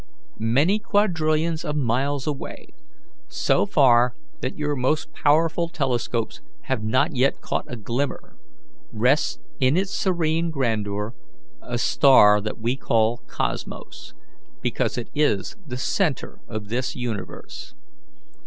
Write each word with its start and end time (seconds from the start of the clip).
Many 0.39 0.79
quadrillions 0.79 1.63
of 1.63 1.75
miles 1.75 2.25
away, 2.25 2.69
so 3.27 3.67
far 3.67 4.15
that 4.39 4.57
your 4.57 4.75
most 4.75 5.13
powerful 5.13 5.69
telescopes 5.69 6.41
have 6.61 6.81
not 6.83 7.15
yet 7.15 7.39
caught 7.39 7.65
a 7.71 7.75
glimmer, 7.75 8.35
rests 8.91 9.37
in 9.59 9.77
its 9.77 9.91
serene 9.93 10.49
grandeur 10.49 11.13
a 11.61 11.77
star 11.77 12.41
that 12.41 12.57
we 12.59 12.75
call 12.77 13.17
Cosmos, 13.27 14.15
because 14.63 14.97
it 14.97 15.09
is 15.13 15.55
the 15.67 15.77
centre 15.77 16.39
of 16.47 16.69
this 16.69 16.95
universe. 16.95 17.75